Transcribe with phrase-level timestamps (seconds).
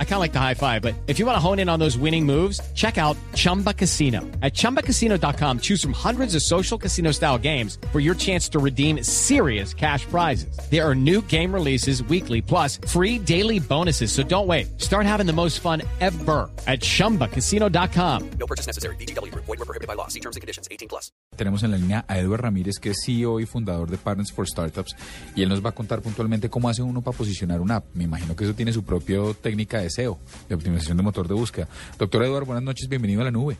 [0.00, 1.78] I kind of like the high five, but if you want to hone in on
[1.78, 4.22] those winning moves, check out Chumba Casino.
[4.42, 9.04] At ChumbaCasino.com, choose from hundreds of social casino style games for your chance to redeem
[9.04, 10.58] serious cash prizes.
[10.68, 14.10] There are new game releases weekly, plus free daily bonuses.
[14.10, 14.80] So don't wait.
[14.80, 18.30] Start having the most fun ever at ChumbaCasino.com.
[18.40, 18.96] No purchase necessary.
[18.96, 19.32] BGW.
[19.32, 20.08] Void were prohibited by law.
[20.08, 20.66] See terms and conditions.
[20.72, 21.12] 18 plus.
[21.36, 24.44] Tenemos en la línea a Eduard Ramírez, que es CEO y fundador de Partners for
[24.48, 24.96] Startups,
[25.36, 27.94] y él nos va a contar puntualmente cómo hace uno para posicionar una app.
[27.94, 31.34] Me imagino que eso tiene su propia técnica de SEO, de optimización de motor de
[31.34, 31.68] búsqueda.
[31.98, 33.56] Doctor Eduard, buenas noches, bienvenido a la nube.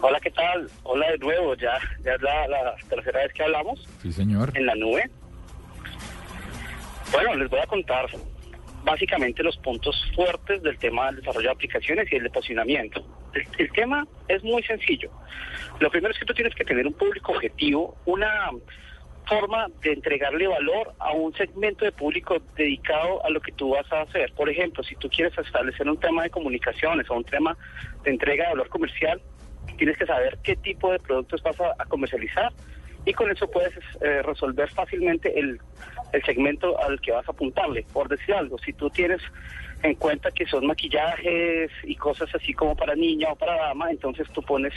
[0.00, 0.68] Hola, ¿qué tal?
[0.82, 4.52] Hola de nuevo, ya, ya es la, la tercera vez que hablamos Sí, señor.
[4.54, 5.10] en la nube.
[7.12, 8.06] Bueno, les voy a contar
[8.84, 13.02] básicamente los puntos fuertes del tema del desarrollo de aplicaciones y el de posicionamiento.
[13.32, 15.10] El, el tema es muy sencillo.
[15.80, 18.50] Lo primero es que tú tienes que tener un público objetivo, una
[19.26, 23.90] forma de entregarle valor a un segmento de público dedicado a lo que tú vas
[23.92, 24.32] a hacer.
[24.32, 27.56] Por ejemplo, si tú quieres establecer un tema de comunicaciones o un tema
[28.02, 29.20] de entrega de valor comercial,
[29.76, 32.52] tienes que saber qué tipo de productos vas a, comercializar
[33.04, 35.60] y con eso puedes eh, resolver fácilmente el,
[36.12, 37.84] el segmento al que vas a apuntarle.
[37.92, 39.20] Por decir algo, si tú tienes
[39.84, 44.26] en cuenta que son maquillajes y cosas así como para niña o para dama, entonces
[44.32, 44.72] tú pones,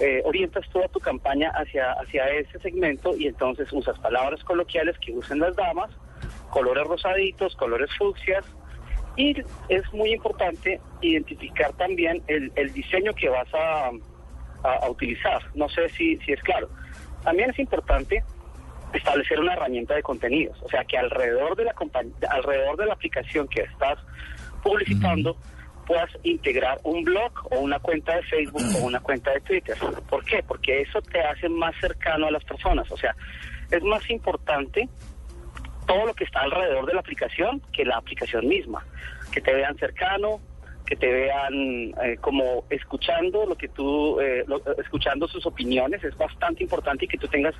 [0.00, 5.12] eh, orientas toda tu campaña hacia, hacia ese segmento y entonces usas palabras coloquiales que
[5.12, 5.90] usen las damas,
[6.50, 8.44] colores rosaditos, colores fucsias,
[9.16, 9.34] y
[9.70, 13.90] es muy importante identificar también el, diseño que vas a,
[14.62, 15.40] a, a utilizar.
[15.54, 16.68] No sé si, si es claro.
[17.22, 18.22] También es importante
[18.98, 22.94] establecer una herramienta de contenidos, o sea que alrededor de la compañ- alrededor de la
[22.94, 23.98] aplicación que estás
[24.62, 25.36] publicitando
[25.86, 29.76] puedas integrar un blog o una cuenta de Facebook o una cuenta de Twitter.
[30.08, 30.42] ¿Por qué?
[30.42, 33.14] Porque eso te hace más cercano a las personas, o sea,
[33.70, 34.88] es más importante
[35.86, 38.84] todo lo que está alrededor de la aplicación que la aplicación misma,
[39.32, 40.40] que te vean cercano,
[40.86, 46.16] que te vean eh, como escuchando lo que tú, eh, lo- escuchando sus opiniones, es
[46.16, 47.54] bastante importante y que tú tengas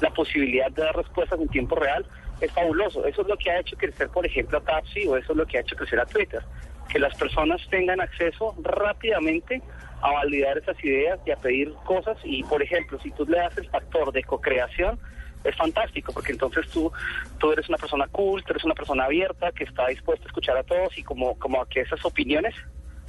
[0.00, 2.06] la posibilidad de dar respuestas en tiempo real,
[2.40, 3.04] es fabuloso.
[3.04, 5.46] Eso es lo que ha hecho crecer, por ejemplo, a Tapsi o eso es lo
[5.46, 6.40] que ha hecho crecer a Twitter,
[6.88, 9.60] que las personas tengan acceso rápidamente
[10.00, 13.58] a validar esas ideas y a pedir cosas y, por ejemplo, si tú le das
[13.58, 15.00] el factor de co-creación,
[15.44, 16.90] es fantástico, porque entonces tú,
[17.38, 20.56] tú eres una persona cool, tú eres una persona abierta, que está dispuesta a escuchar
[20.56, 22.54] a todos y como, como a que esas opiniones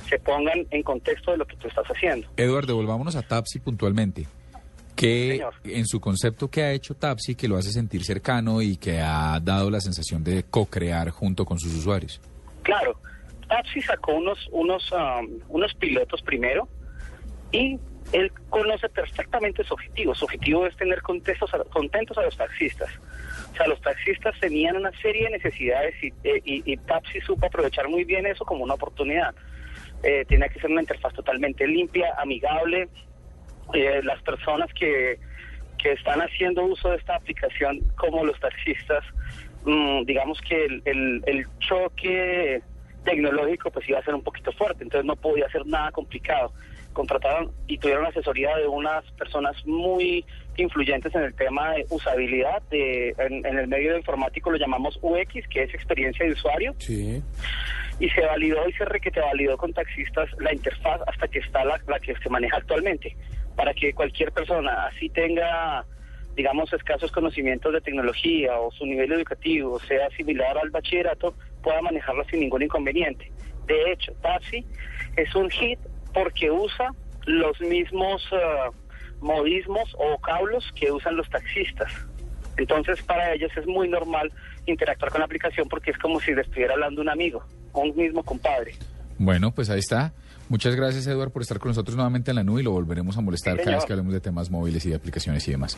[0.08, 2.28] se pongan en contexto de lo que tú estás haciendo.
[2.38, 4.28] Eduard, devolvámonos a Tapsi puntualmente.
[4.96, 5.54] ¿Qué, Señor.
[5.64, 9.40] en su concepto, qué ha hecho Tapsi que lo hace sentir cercano y que ha
[9.40, 12.20] dado la sensación de co-crear junto con sus usuarios?
[12.64, 13.00] Claro,
[13.48, 16.68] Tapsi sacó unos, unos, um, unos pilotos primero
[17.52, 17.80] y
[18.12, 20.16] él conoce perfectamente su objetivo.
[20.16, 22.90] Su objetivo es tener contentos a, contentos a los taxistas.
[23.52, 26.80] O sea, los taxistas tenían una serie de necesidades y, eh,
[27.26, 29.36] supo aprovechar muy bien eso como una oportunidad.
[30.04, 32.88] Eh, tenía que ser una interfaz totalmente limpia, amigable.
[33.74, 35.20] Eh, las personas que,
[35.78, 39.04] que están haciendo uso de esta aplicación como los taxistas,
[39.66, 42.62] mm, digamos que el, el, el choque
[43.04, 46.52] tecnológico pues iba a ser un poquito fuerte, entonces no podía ser nada complicado.
[47.00, 50.26] Contrataron y tuvieron asesoría de unas personas muy
[50.58, 55.48] influyentes en el tema de usabilidad, de, en, en el medio informático lo llamamos UX,
[55.50, 57.24] que es experiencia de usuario, Sí.
[58.02, 61.80] y se validó y se requete validó con taxistas la interfaz hasta que está la,
[61.88, 63.16] la que se maneja actualmente,
[63.56, 65.86] para que cualquier persona, así tenga,
[66.36, 71.34] digamos, escasos conocimientos de tecnología o su nivel educativo sea similar al bachillerato,
[71.64, 73.32] pueda manejarlo sin ningún inconveniente.
[73.68, 74.66] De hecho, Taxi
[75.16, 75.80] es un hit
[76.14, 76.94] porque usa
[77.26, 78.72] los mismos eh,
[79.22, 81.92] modismos o vocablos que usan los taxistas.
[82.58, 84.32] Entonces, para ellos es muy normal
[84.66, 87.44] interactuar con la aplicación porque es como si le estuviera hablando un amigo,
[87.74, 88.74] un mismo compadre.
[89.18, 90.14] Bueno, pues ahí está.
[90.50, 93.22] Muchas gracias, Eduard, por estar con nosotros nuevamente en la nube y lo volveremos a
[93.22, 95.78] molestar Sí, cada vez que hablemos de temas móviles y de aplicaciones y demás.